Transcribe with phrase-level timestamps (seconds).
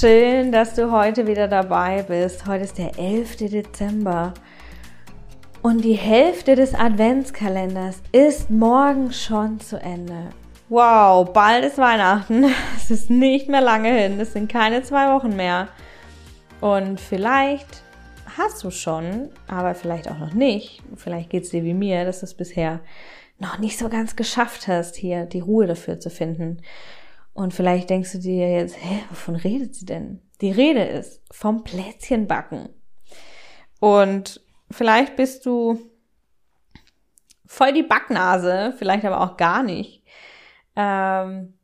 [0.00, 2.46] Schön, dass du heute wieder dabei bist.
[2.46, 3.36] Heute ist der 11.
[3.36, 4.32] Dezember
[5.60, 10.30] und die Hälfte des Adventskalenders ist morgen schon zu Ende.
[10.70, 12.46] Wow, bald ist Weihnachten.
[12.78, 14.18] Es ist nicht mehr lange hin.
[14.18, 15.68] Es sind keine zwei Wochen mehr.
[16.62, 17.82] Und vielleicht
[18.38, 20.82] hast du schon, aber vielleicht auch noch nicht.
[20.96, 22.80] Vielleicht geht es dir wie mir, dass du es bisher
[23.38, 26.62] noch nicht so ganz geschafft hast, hier die Ruhe dafür zu finden.
[27.32, 30.20] Und vielleicht denkst du dir jetzt, hä, wovon redet sie denn?
[30.40, 32.70] Die Rede ist vom Plätzchenbacken.
[33.78, 35.78] Und vielleicht bist du
[37.46, 40.04] voll die Backnase, vielleicht aber auch gar nicht.
[40.76, 41.54] Ähm,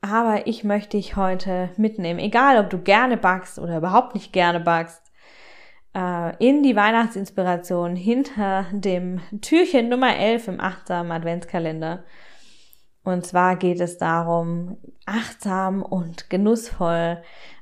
[0.00, 4.58] aber ich möchte dich heute mitnehmen, egal ob du gerne backst oder überhaupt nicht gerne
[4.58, 5.12] backst,
[5.94, 12.02] äh, in die Weihnachtsinspiration hinter dem Türchen Nummer 11 im achtsamen Adventskalender.
[13.04, 17.20] Und zwar geht es darum, achtsam und genussvoll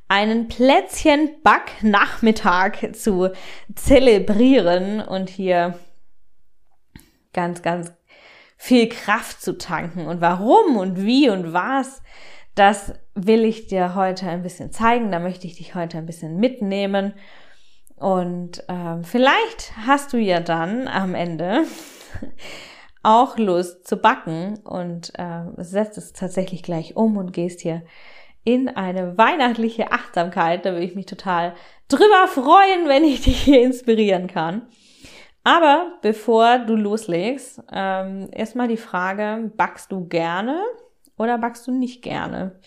[0.08, 3.30] einen Plätzchen-Back-Nachmittag zu
[3.74, 5.78] zelebrieren und hier
[7.32, 7.92] ganz, ganz
[8.56, 10.06] viel Kraft zu tanken.
[10.06, 12.02] Und warum und wie und was,
[12.54, 15.12] das will ich dir heute ein bisschen zeigen.
[15.12, 17.14] Da möchte ich dich heute ein bisschen mitnehmen.
[17.96, 21.64] Und ähm, vielleicht hast du ja dann am Ende
[23.02, 27.82] auch Lust zu backen und äh, setzt es tatsächlich gleich um und gehst hier
[28.44, 30.64] in eine weihnachtliche Achtsamkeit.
[30.64, 31.54] Da würde ich mich total
[31.88, 34.62] drüber freuen, wenn ich dich hier inspirieren kann.
[35.42, 40.62] Aber bevor du loslegst, ähm, erstmal die Frage, backst du gerne
[41.16, 42.60] oder backst du nicht gerne?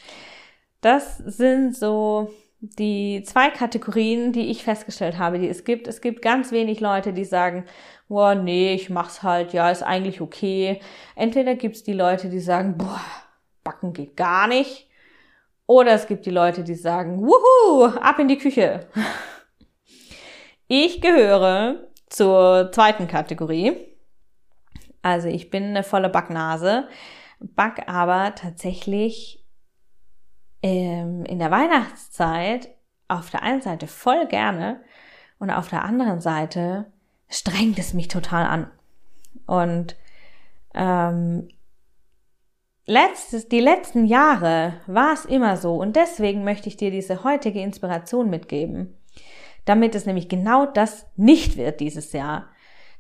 [0.82, 5.88] Das sind so die zwei Kategorien, die ich festgestellt habe, die es gibt.
[5.88, 7.66] Es gibt ganz wenig Leute, die sagen,
[8.14, 10.80] boah, nee, ich mach's halt, ja, ist eigentlich okay.
[11.16, 13.02] Entweder gibt's die Leute, die sagen, boah,
[13.64, 14.88] backen geht gar nicht.
[15.66, 18.88] Oder es gibt die Leute, die sagen, wuhu, ab in die Küche.
[20.68, 23.76] Ich gehöre zur zweiten Kategorie.
[25.02, 26.88] Also ich bin eine volle Backnase,
[27.40, 29.46] back aber tatsächlich
[30.64, 32.70] ähm, in der Weihnachtszeit
[33.08, 34.82] auf der einen Seite voll gerne
[35.38, 36.93] und auf der anderen Seite
[37.34, 38.72] strengt es mich total an.
[39.46, 39.96] Und
[40.76, 41.50] ähm,
[42.86, 47.62] letztes, die letzten Jahre war es immer so und deswegen möchte ich dir diese heutige
[47.62, 48.98] Inspiration mitgeben,
[49.66, 52.50] damit es nämlich genau das nicht wird dieses Jahr,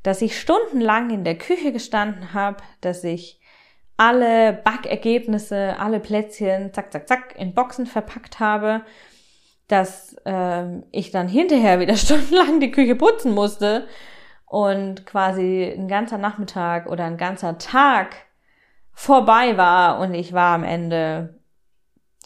[0.01, 3.39] dass ich stundenlang in der Küche gestanden habe, dass ich
[3.95, 8.81] alle Backergebnisse, alle Plätzchen, zack, zack, zack, in Boxen verpackt habe,
[9.67, 13.87] dass ähm, ich dann hinterher wieder stundenlang die Küche putzen musste
[14.53, 18.15] und quasi ein ganzer Nachmittag oder ein ganzer Tag
[18.91, 21.41] vorbei war und ich war am Ende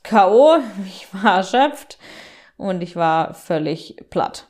[0.04, 1.98] K.O., ich war erschöpft
[2.58, 4.50] und ich war völlig platt.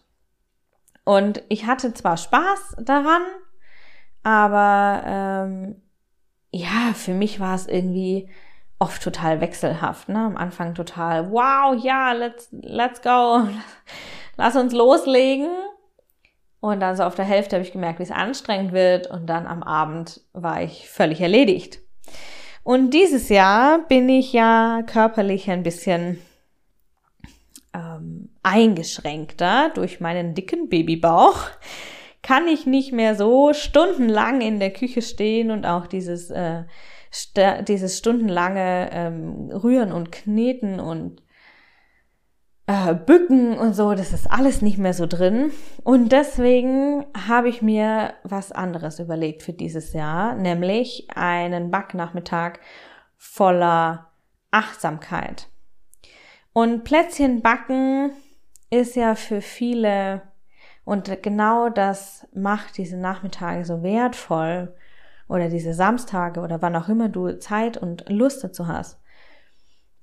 [1.03, 3.21] Und ich hatte zwar Spaß daran,
[4.23, 5.81] aber ähm,
[6.49, 8.27] ja, für mich war es irgendwie
[8.79, 10.09] oft total wechselhaft.
[10.09, 10.17] Ne?
[10.17, 13.47] Am Anfang total, wow, ja, let's, let's go,
[14.35, 15.51] lass uns loslegen.
[16.59, 19.07] Und dann so auf der Hälfte habe ich gemerkt, wie es anstrengend wird.
[19.07, 21.79] Und dann am Abend war ich völlig erledigt.
[22.63, 26.19] Und dieses Jahr bin ich ja körperlich ein bisschen
[27.73, 31.37] ähm, eingeschränkter durch meinen dicken Babybauch.
[32.23, 36.63] Kann ich nicht mehr so stundenlang in der Küche stehen und auch dieses, äh,
[37.63, 41.21] dieses stundenlange ähm, Rühren und Kneten und
[42.67, 45.51] äh, Bücken und so, das ist alles nicht mehr so drin.
[45.83, 52.59] Und deswegen habe ich mir was anderes überlegt für dieses Jahr, nämlich einen Backnachmittag
[53.15, 54.11] voller
[54.51, 55.47] Achtsamkeit.
[56.53, 58.11] Und Plätzchen backen
[58.69, 60.21] ist ja für viele
[60.83, 64.73] Und genau das macht diese Nachmittage so wertvoll
[65.27, 68.97] oder diese Samstage oder wann auch immer du Zeit und Lust dazu hast.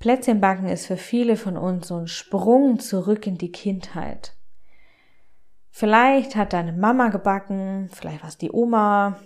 [0.05, 4.35] Plätzchenbacken ist für viele von uns so ein Sprung zurück in die Kindheit.
[5.71, 9.19] Vielleicht hat deine Mama gebacken, vielleicht war es die Oma,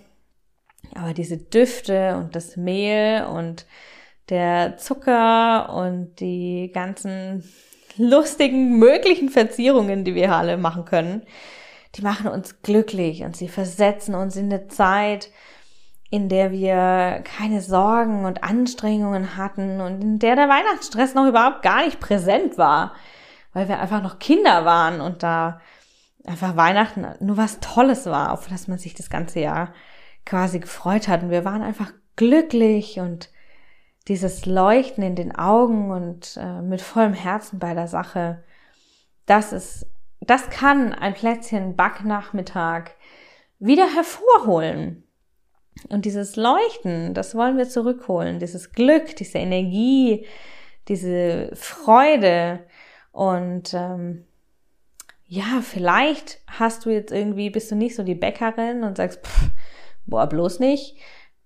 [0.95, 3.65] aber diese Düfte und das Mehl und
[4.29, 7.43] der Zucker und die ganzen
[7.97, 11.23] lustigen möglichen Verzierungen, die wir alle machen können,
[11.95, 15.29] die machen uns glücklich und sie versetzen uns in eine Zeit,
[16.09, 21.61] in der wir keine Sorgen und Anstrengungen hatten und in der der Weihnachtsstress noch überhaupt
[21.61, 22.93] gar nicht präsent war,
[23.53, 25.61] weil wir einfach noch Kinder waren und da
[26.25, 29.73] einfach Weihnachten nur was Tolles war, auf das man sich das ganze Jahr
[30.25, 31.23] quasi gefreut hat.
[31.23, 33.29] Und wir waren einfach glücklich und
[34.07, 38.43] dieses Leuchten in den Augen und äh, mit vollem Herzen bei der Sache,
[39.25, 39.85] das ist,
[40.19, 42.91] das kann ein Plätzchen Backnachmittag
[43.59, 45.08] wieder hervorholen.
[45.87, 50.25] Und dieses Leuchten, das wollen wir zurückholen, dieses Glück, diese Energie,
[50.87, 52.59] diese Freude
[53.11, 54.25] und ähm,
[55.25, 59.51] ja, vielleicht hast du jetzt irgendwie, bist du nicht so die Bäckerin und sagst, pff,
[60.07, 60.97] boah, bloß nicht.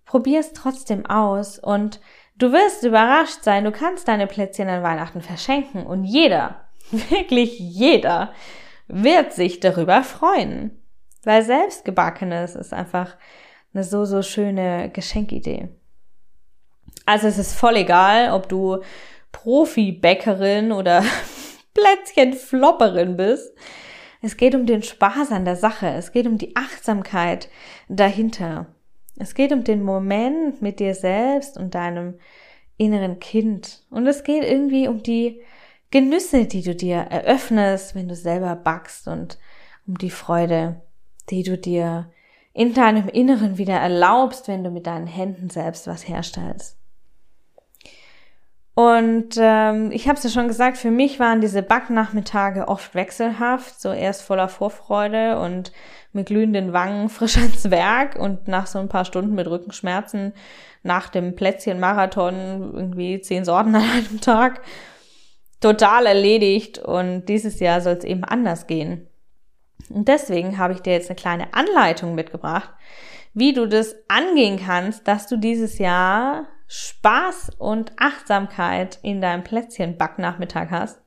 [0.05, 1.99] Probier es trotzdem aus und
[2.37, 8.31] du wirst überrascht sein, du kannst deine Plätzchen an Weihnachten verschenken und jeder, wirklich jeder,
[8.87, 10.81] wird sich darüber freuen.
[11.23, 13.17] Weil selbstgebackenes ist einfach
[13.73, 15.69] eine so, so schöne Geschenkidee.
[17.05, 18.79] Also es ist voll egal, ob du
[19.31, 21.03] Profi-Bäckerin oder
[21.73, 23.53] Plätzchenflopperin bist.
[24.21, 25.87] Es geht um den Spaß an der Sache.
[25.87, 27.49] Es geht um die Achtsamkeit
[27.89, 28.67] dahinter.
[29.17, 32.19] Es geht um den Moment mit dir selbst und deinem
[32.77, 33.83] inneren Kind.
[33.89, 35.41] Und es geht irgendwie um die
[35.91, 39.37] Genüsse, die du dir eröffnest, wenn du selber backst und
[39.85, 40.81] um die Freude,
[41.29, 42.09] die du dir
[42.53, 46.77] in deinem Inneren wieder erlaubst, wenn du mit deinen Händen selbst was herstellst.
[48.75, 53.79] Und ähm, ich habe es ja schon gesagt, für mich waren diese Backnachmittage oft wechselhaft,
[53.79, 55.71] so erst voller Vorfreude und
[56.11, 60.33] mit glühenden Wangen frisch ans Werk und nach so ein paar Stunden mit Rückenschmerzen
[60.81, 64.61] nach dem Plätzchen-Marathon irgendwie zehn Sorten an einem Tag
[65.61, 69.07] total erledigt und dieses Jahr soll es eben anders gehen.
[69.89, 72.69] Und deswegen habe ich dir jetzt eine kleine Anleitung mitgebracht,
[73.33, 80.71] wie du das angehen kannst, dass du dieses Jahr Spaß und Achtsamkeit in deinem Plätzchenbacknachmittag
[80.71, 81.01] hast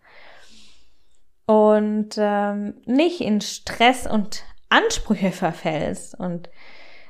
[1.47, 6.19] und ähm, nicht in Stress und Ansprüche verfällst.
[6.19, 6.51] Und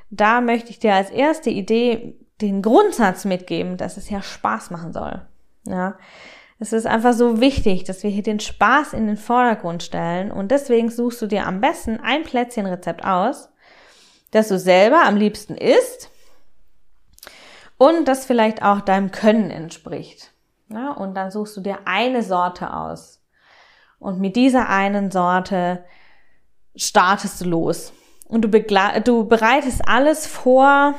[0.09, 4.93] da möchte ich dir als erste Idee den Grundsatz mitgeben, dass es ja Spaß machen
[4.93, 5.27] soll.
[5.65, 5.97] Ja,
[6.59, 10.49] es ist einfach so wichtig, dass wir hier den Spaß in den Vordergrund stellen und
[10.49, 13.49] deswegen suchst du dir am besten ein Plätzchenrezept aus,
[14.31, 16.09] das du selber am liebsten isst
[17.77, 20.31] und das vielleicht auch deinem Können entspricht.
[20.69, 23.21] Ja, und dann suchst du dir eine Sorte aus.
[23.99, 25.85] Und mit dieser einen Sorte
[26.75, 27.93] startest du los.
[28.25, 28.49] Und du,
[29.03, 30.95] du bereitest alles vor,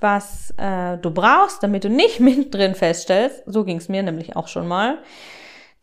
[0.00, 4.48] was äh, du brauchst, damit du nicht mittendrin feststellst, so ging es mir nämlich auch
[4.48, 4.98] schon mal,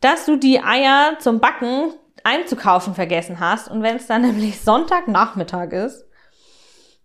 [0.00, 1.92] dass du die Eier zum Backen
[2.24, 3.68] einzukaufen vergessen hast.
[3.70, 6.04] Und wenn es dann nämlich Sonntagnachmittag ist,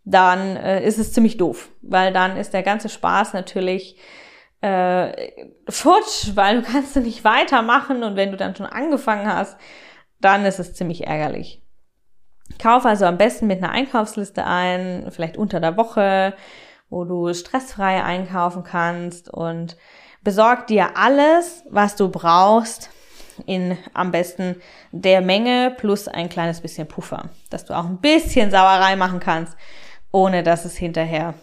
[0.05, 3.98] dann äh, ist es ziemlich doof, weil dann ist der ganze Spaß natürlich
[4.62, 5.32] äh,
[5.70, 8.03] futsch, weil du kannst du nicht weitermachen.
[8.03, 9.58] Und wenn du dann schon angefangen hast,
[10.20, 11.62] dann ist es ziemlich ärgerlich.
[12.60, 16.34] Kauf also am besten mit einer Einkaufsliste ein, vielleicht unter der Woche,
[16.93, 19.77] wo du stressfrei einkaufen kannst und
[20.23, 22.89] besorg dir alles, was du brauchst,
[23.45, 28.51] in am besten der Menge plus ein kleines bisschen Puffer, dass du auch ein bisschen
[28.51, 29.57] Sauerei machen kannst
[30.13, 31.33] ohne dass es hinterher,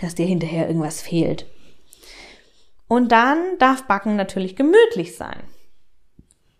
[0.00, 1.46] dass dir hinterher irgendwas fehlt.
[2.86, 5.42] Und dann darf Backen natürlich gemütlich sein.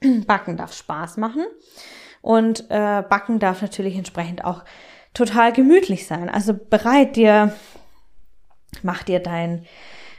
[0.26, 1.44] Backen darf Spaß machen
[2.22, 4.64] und äh, Backen darf natürlich entsprechend auch
[5.14, 6.28] total gemütlich sein.
[6.28, 7.54] Also bereit dir,
[8.82, 9.64] mach dir dein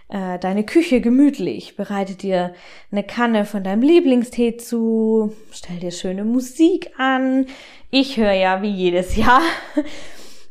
[0.08, 2.54] äh, deine Küche gemütlich, bereite dir
[2.92, 7.48] eine Kanne von deinem Lieblingstee zu, stell dir schöne Musik an.
[7.90, 9.42] Ich höre ja wie jedes Jahr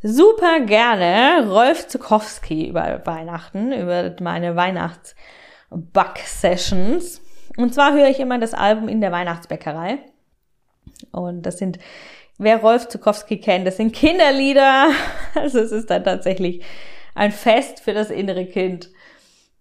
[0.02, 7.20] super gerne Rolf Zukowski über Weihnachten, über meine Weihnachts-Back-Sessions.
[7.56, 10.00] Und zwar höre ich immer das Album in der Weihnachtsbäckerei.
[11.12, 11.78] Und das sind,
[12.38, 14.88] wer Rolf Zukowski kennt, das sind Kinderlieder.
[15.34, 16.62] Also es ist dann tatsächlich
[17.16, 18.90] ein Fest für das innere Kind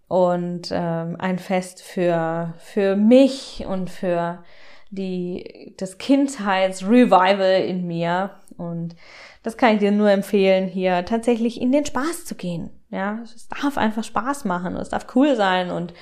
[0.06, 4.44] und ähm, ein Fest für, für mich und für
[4.90, 8.30] die, das Kindheitsrevival in mir.
[8.56, 8.94] Und
[9.42, 12.70] das kann ich dir nur empfehlen, hier tatsächlich in den Spaß zu gehen.
[12.90, 15.92] Ja, es darf einfach Spaß machen, es darf cool sein und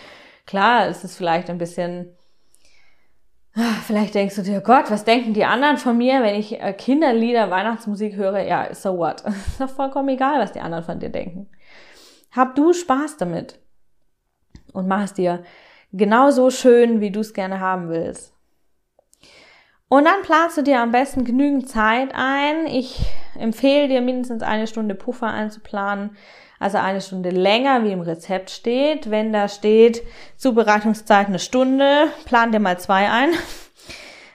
[0.46, 2.14] klar, es ist vielleicht ein bisschen,
[3.86, 7.50] vielleicht denkst du dir, Gott, was denken die anderen von mir, wenn ich äh, Kinderlieder,
[7.50, 8.40] Weihnachtsmusik höre?
[8.40, 9.20] Ja, so what?
[9.26, 11.48] Ist doch vollkommen egal, was die anderen von dir denken.
[12.30, 13.58] Hab du Spaß damit
[14.72, 15.42] und mach es dir
[15.92, 18.32] genauso schön, wie du es gerne haben willst.
[19.88, 22.66] Und dann planst du dir am besten genügend Zeit ein.
[22.66, 23.04] Ich
[23.38, 26.16] empfehle dir mindestens eine Stunde Puffer einzuplanen,
[26.62, 29.10] also eine Stunde länger, wie im Rezept steht.
[29.10, 30.02] Wenn da steht
[30.36, 33.30] Zubereitungszeit eine Stunde, plan dir mal zwei ein.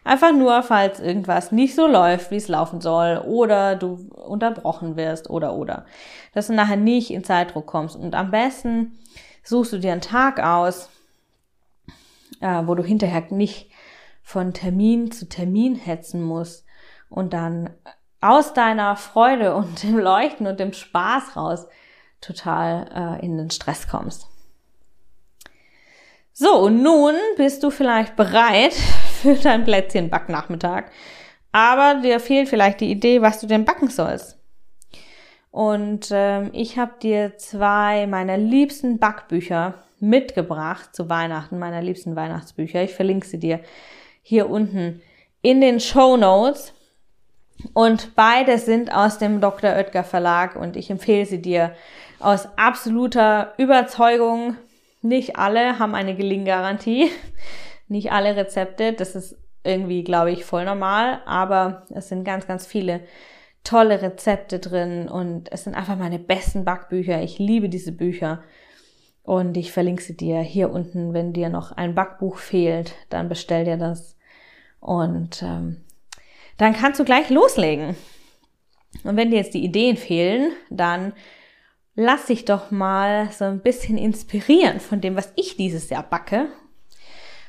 [0.03, 5.29] Einfach nur, falls irgendwas nicht so läuft, wie es laufen soll, oder du unterbrochen wirst,
[5.29, 5.85] oder, oder.
[6.33, 7.95] Dass du nachher nicht in Zeitdruck kommst.
[7.95, 8.99] Und am besten
[9.43, 10.89] suchst du dir einen Tag aus,
[12.41, 13.71] äh, wo du hinterher nicht
[14.21, 16.65] von Termin zu Termin hetzen musst
[17.09, 17.69] und dann
[18.19, 21.67] aus deiner Freude und dem Leuchten und dem Spaß raus
[22.21, 24.27] total äh, in den Stress kommst.
[26.33, 28.73] So, und nun bist du vielleicht bereit
[29.21, 30.85] für dein Plätzchenbacknachmittag,
[31.51, 34.37] aber dir fehlt vielleicht die Idee, was du denn backen sollst.
[35.49, 42.83] Und ähm, ich habe dir zwei meiner liebsten Backbücher mitgebracht zu Weihnachten, meiner liebsten Weihnachtsbücher.
[42.83, 43.61] Ich verlinke sie dir
[44.21, 45.01] hier unten
[45.41, 46.73] in den Show Notes.
[47.73, 49.71] Und beide sind aus dem Dr.
[49.71, 51.73] Oetker Verlag und ich empfehle sie dir
[52.19, 54.55] aus absoluter Überzeugung.
[55.01, 57.09] Nicht alle haben eine Gelinggarantie.
[57.87, 58.93] Nicht alle Rezepte.
[58.93, 61.21] Das ist irgendwie, glaube ich, voll normal.
[61.25, 63.01] Aber es sind ganz, ganz viele
[63.63, 67.21] tolle Rezepte drin und es sind einfach meine besten Backbücher.
[67.21, 68.41] Ich liebe diese Bücher.
[69.23, 71.13] Und ich verlinke sie dir hier unten.
[71.13, 74.15] Wenn dir noch ein Backbuch fehlt, dann bestell dir das.
[74.79, 75.81] Und ähm,
[76.57, 77.95] dann kannst du gleich loslegen.
[79.03, 81.13] Und wenn dir jetzt die Ideen fehlen, dann
[81.95, 86.47] lass dich doch mal so ein bisschen inspirieren von dem, was ich dieses Jahr backe.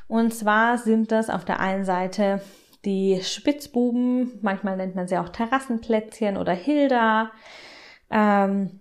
[0.09, 2.41] Und zwar sind das auf der einen Seite
[2.85, 7.33] die Spitzbuben, manchmal nennt man sie auch Terrassenplätzchen oder Hilda.
[8.11, 8.81] Ähm,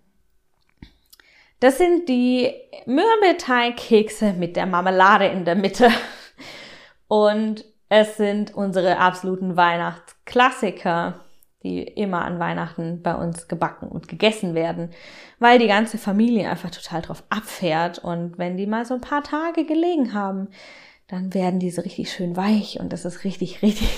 [1.59, 2.53] das sind die
[2.85, 5.89] Mürbeteigkekse mit der Marmelade in der Mitte.
[7.07, 11.21] Und es sind unsere absoluten Weihnachtsklassiker,
[11.63, 14.91] die immer an Weihnachten bei uns gebacken und gegessen werden,
[15.39, 19.23] weil die ganze Familie einfach total drauf abfährt und wenn die mal so ein paar
[19.23, 20.49] Tage gelegen haben,
[21.07, 23.89] dann werden diese richtig schön weich und das ist richtig, richtig,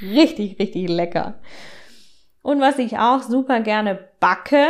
[0.00, 1.40] richtig, richtig lecker.
[2.42, 4.66] Und was ich auch super gerne backe,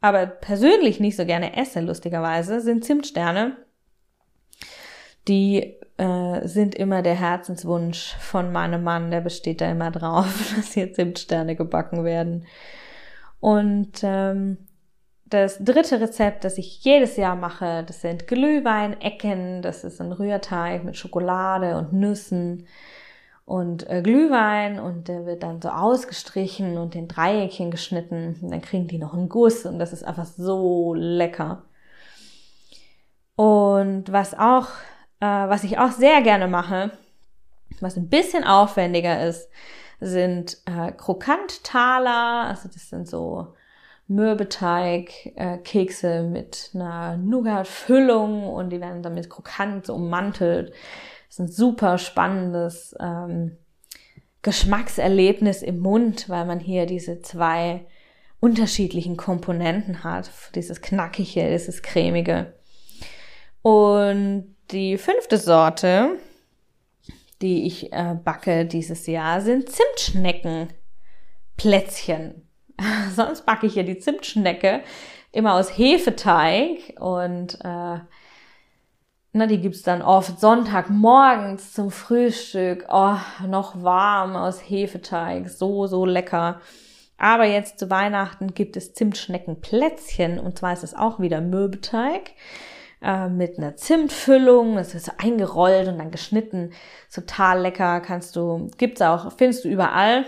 [0.00, 3.56] aber persönlich nicht so gerne esse, lustigerweise, sind Zimtsterne.
[5.28, 10.72] Die äh, sind immer der Herzenswunsch von meinem Mann, der besteht da immer drauf, dass
[10.72, 12.46] hier Zimtsterne gebacken werden.
[13.40, 14.58] Und ähm,
[15.32, 19.62] das dritte Rezept, das ich jedes Jahr mache, das sind Glühweinecken.
[19.62, 22.66] Das ist ein Rührteig mit Schokolade und Nüssen
[23.44, 28.38] und äh, Glühwein und der wird dann so ausgestrichen und in Dreieckchen geschnitten.
[28.40, 31.64] Und dann kriegen die noch einen Guss und das ist einfach so lecker.
[33.34, 34.68] Und was auch
[35.22, 36.90] äh, was ich auch sehr gerne mache,
[37.80, 39.48] was ein bisschen aufwendiger ist,
[40.00, 42.48] sind äh, Krokanttaler.
[42.48, 43.54] Also das sind so
[44.08, 50.70] Mürbeteig, äh, Kekse mit einer Nougat-Füllung und die werden dann mit Krokant so ummantelt.
[51.28, 53.56] Das ist ein super spannendes ähm,
[54.42, 57.86] Geschmackserlebnis im Mund, weil man hier diese zwei
[58.40, 60.32] unterschiedlichen Komponenten hat.
[60.56, 62.54] Dieses Knackige, dieses Cremige.
[63.62, 66.18] Und die fünfte Sorte,
[67.40, 72.48] die ich äh, backe dieses Jahr, sind Zimtschneckenplätzchen.
[73.14, 74.82] Sonst backe ich ja die Zimtschnecke
[75.30, 77.98] immer aus Hefeteig und äh,
[79.34, 82.84] na, die gibt's dann oft Sonntagmorgens zum Frühstück.
[82.90, 85.48] Oh, noch warm aus Hefeteig.
[85.48, 86.60] So, so lecker.
[87.16, 92.32] Aber jetzt zu Weihnachten gibt es Zimtschneckenplätzchen und zwar ist es auch wieder Mürbeteig
[93.02, 94.76] äh, mit einer Zimtfüllung.
[94.76, 96.72] Das ist eingerollt und dann geschnitten.
[97.12, 98.00] Total lecker.
[98.00, 100.24] Kannst du, gibt's auch, findest du überall.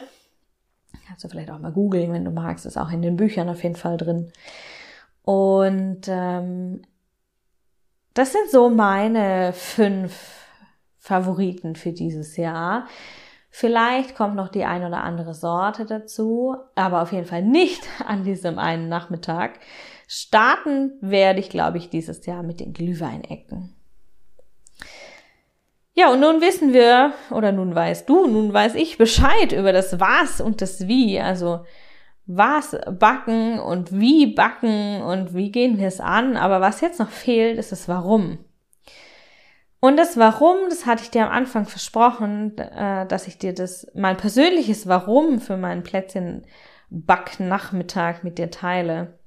[1.07, 2.67] Kannst du vielleicht auch mal googeln, wenn du magst.
[2.67, 4.33] Ist auch in den Büchern auf jeden Fall drin.
[5.23, 6.83] Und ähm,
[8.15, 10.45] das sind so meine fünf
[10.99, 12.87] Favoriten für dieses Jahr.
[13.51, 18.25] Vielleicht kommt noch die ein oder andere Sorte dazu, aber auf jeden Fall nicht an
[18.25, 19.61] diesem einen Nachmittag.
[20.07, 23.75] Starten werde ich, glaube ich, dieses Jahr mit den Glühweinecken.
[25.95, 30.01] Ja, und nun wissen wir, oder nun weißt du, nun weiß ich Bescheid über das
[30.01, 31.21] Was und das Wie.
[31.21, 31.65] Also
[32.27, 36.37] was backen und wie backen und wie gehen wir es an.
[36.37, 38.39] Aber was jetzt noch fehlt, ist das Warum.
[39.79, 43.87] Und das Warum, das hatte ich dir am Anfang versprochen, äh, dass ich dir das,
[43.95, 46.47] mein persönliches Warum für meinen Plätzchen
[46.89, 49.19] Backnachmittag mit dir teile.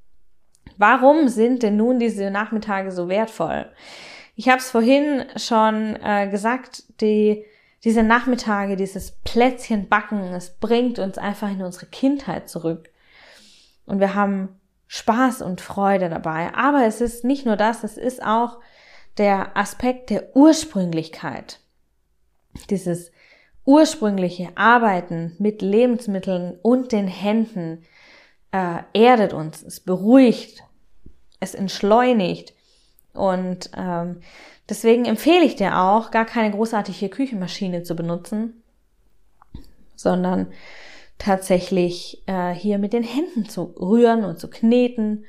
[0.78, 3.72] Warum sind denn nun diese Nachmittage so wertvoll?
[4.36, 7.44] Ich habe es vorhin schon äh, gesagt, die,
[7.84, 12.90] diese Nachmittage, dieses Plätzchen backen, es bringt uns einfach in unsere Kindheit zurück.
[13.86, 14.50] Und wir haben
[14.88, 16.54] Spaß und Freude dabei.
[16.54, 18.60] Aber es ist nicht nur das, es ist auch
[19.18, 21.60] der Aspekt der Ursprünglichkeit.
[22.70, 23.12] Dieses
[23.66, 27.84] ursprüngliche Arbeiten mit Lebensmitteln und den Händen
[28.52, 30.64] äh, erdet uns, es beruhigt,
[31.40, 32.54] es entschleunigt.
[33.14, 34.22] Und ähm,
[34.70, 38.64] deswegen empfehle ich dir auch, gar keine großartige Küchenmaschine zu benutzen,
[39.96, 40.48] sondern
[41.18, 45.26] tatsächlich äh, hier mit den Händen zu rühren und zu kneten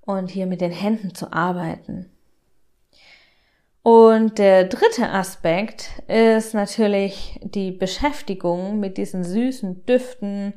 [0.00, 2.10] und hier mit den Händen zu arbeiten.
[3.82, 10.54] Und der dritte Aspekt ist natürlich die Beschäftigung mit diesen süßen Düften,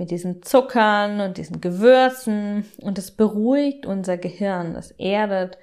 [0.00, 2.64] mit diesen Zuckern und diesen Gewürzen.
[2.78, 5.58] Und es beruhigt unser Gehirn, es erdet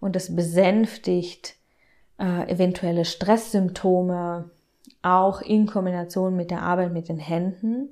[0.00, 1.56] und es besänftigt
[2.18, 4.50] äh, eventuelle Stresssymptome,
[5.02, 7.90] auch in Kombination mit der Arbeit mit den Händen.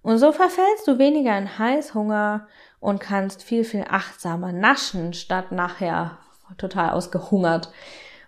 [0.00, 2.46] Und so verfällst du weniger in Heißhunger
[2.78, 6.18] und kannst viel, viel achtsamer naschen, statt nachher
[6.56, 7.72] total ausgehungert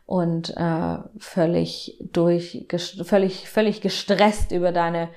[0.04, 2.66] und äh, völlig durch,
[3.04, 5.10] völlig, völlig gestresst über deine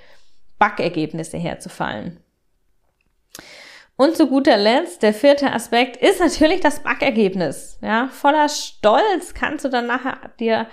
[0.61, 2.19] Backergebnisse herzufallen.
[3.95, 7.79] Und zu guter Letzt, der vierte Aspekt ist natürlich das Backergebnis.
[7.81, 10.67] Ja, voller Stolz kannst du dann nachher dir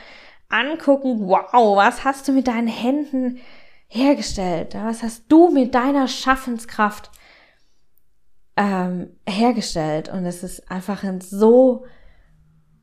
[0.51, 3.41] angucken, wow, was hast du mit deinen Händen
[3.87, 4.75] hergestellt?
[4.75, 7.11] Was hast du mit deiner Schaffenskraft
[8.59, 10.11] ähm, hergestellt?
[10.11, 11.87] Und es ist einfach ein so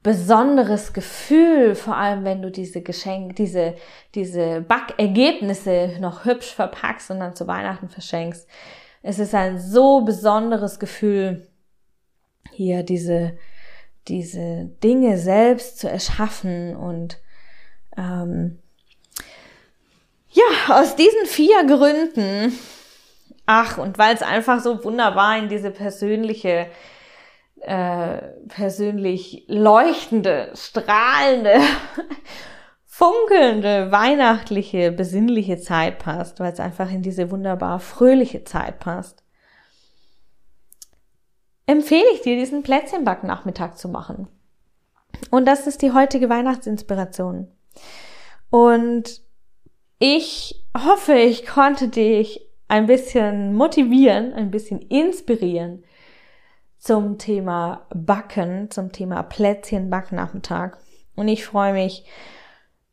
[0.05, 3.73] besonderes Gefühl, vor allem wenn du diese Geschenke, diese,
[4.13, 8.47] diese Backergebnisse noch hübsch verpackst und dann zu Weihnachten verschenkst.
[9.01, 11.47] Es ist ein so besonderes Gefühl,
[12.51, 13.35] hier diese,
[14.07, 17.17] diese Dinge selbst zu erschaffen und
[17.97, 18.59] ähm,
[20.29, 22.55] ja, aus diesen vier Gründen,
[23.47, 26.67] ach, und weil es einfach so wunderbar in diese persönliche
[27.65, 31.59] äh, persönlich leuchtende, strahlende,
[32.85, 39.23] funkelnde, weihnachtliche, besinnliche Zeit passt, weil es einfach in diese wunderbar fröhliche Zeit passt,
[41.65, 44.27] empfehle ich dir, diesen Plätzchenback-Nachmittag zu machen.
[45.31, 47.47] Und das ist die heutige Weihnachtsinspiration.
[48.51, 49.21] Und
[49.97, 55.83] ich hoffe, ich konnte dich ein bisschen motivieren, ein bisschen inspirieren,
[56.85, 60.77] zum Thema Backen, zum Thema Plätzchen-Backnachmittag.
[61.15, 62.05] Und ich freue mich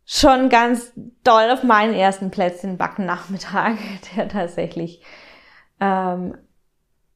[0.06, 3.76] schon ganz doll auf meinen ersten Plätzchen-Backnachmittag,
[4.16, 5.02] der tatsächlich
[5.78, 6.38] ähm,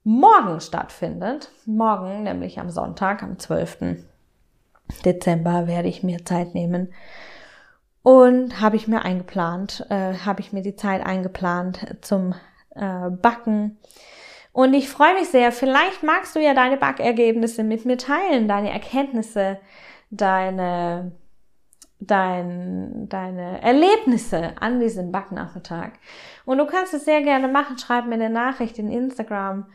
[0.05, 1.51] morgen stattfindet.
[1.65, 4.05] Morgen, nämlich am Sonntag, am 12.
[5.03, 6.93] Dezember, werde ich mir Zeit nehmen.
[8.03, 12.35] Und habe ich mir eingeplant, äh, habe ich mir die Zeit eingeplant zum
[12.75, 13.79] äh, Backen
[14.57, 15.53] und ich freue mich sehr.
[15.53, 19.59] Vielleicht magst du ja deine Backergebnisse mit mir teilen, deine Erkenntnisse,
[20.09, 21.13] deine,
[22.01, 25.91] dein, deine Erlebnisse an diesem Backnachmittag.
[26.47, 27.77] Und du kannst es sehr gerne machen.
[27.77, 29.67] Schreib mir eine Nachricht in Instagram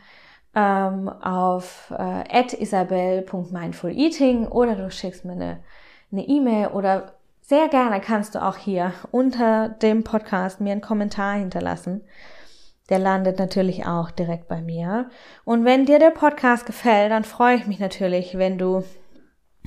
[0.56, 5.60] ähm, auf äh, isabel.mindfuleating oder du schickst mir eine
[6.12, 11.36] eine E-Mail oder sehr gerne kannst du auch hier unter dem Podcast mir einen Kommentar
[11.36, 12.02] hinterlassen
[12.92, 15.10] der landet natürlich auch direkt bei mir.
[15.46, 18.84] Und wenn dir der Podcast gefällt, dann freue ich mich natürlich, wenn du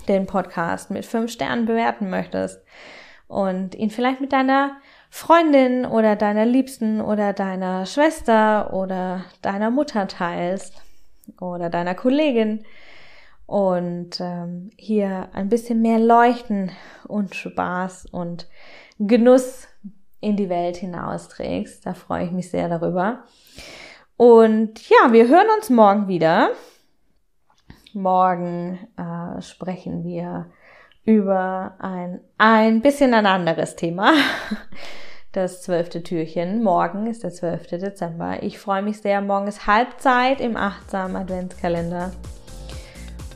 [0.09, 2.63] den Podcast mit fünf Sternen bewerten möchtest
[3.27, 4.77] und ihn vielleicht mit deiner
[5.09, 10.83] Freundin oder deiner Liebsten oder deiner Schwester oder deiner Mutter teilst
[11.41, 12.65] oder deiner Kollegin
[13.47, 16.73] und ähm, hier ein bisschen mehr Leuchten
[17.07, 18.49] und Spaß und
[18.99, 19.69] Genuss
[20.25, 21.85] in die Welt hinausträgst.
[21.87, 23.25] Da freue ich mich sehr darüber.
[24.17, 26.51] Und ja, wir hören uns morgen wieder.
[27.93, 30.47] Morgen äh, sprechen wir
[31.05, 34.13] über ein, ein bisschen ein anderes Thema.
[35.33, 36.63] Das zwölfte Türchen.
[36.63, 37.67] Morgen ist der 12.
[37.67, 38.45] Dezember.
[38.45, 39.21] Ich freue mich sehr.
[39.21, 42.13] Morgen ist Halbzeit im achtsamen Adventskalender.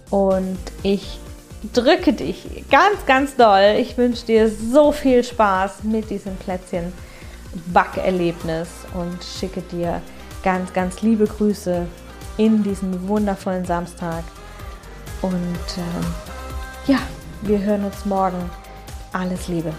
[0.09, 1.19] Und ich
[1.73, 3.77] drücke dich ganz, ganz doll.
[3.79, 6.93] Ich wünsche dir so viel Spaß mit diesem Plätzchen
[7.73, 10.03] Backerlebnis und schicke dir
[10.43, 11.87] ganz, ganz liebe Grüße
[12.37, 14.25] in diesen wundervollen Samstag.
[15.23, 16.99] Und äh, ja,
[17.43, 18.51] wir hören uns morgen.
[19.13, 19.73] Alles Liebe.